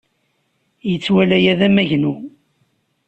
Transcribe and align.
Yettwali 0.89 1.33
aya 1.37 1.53
d 1.59 1.61
amagnu. 1.67 2.15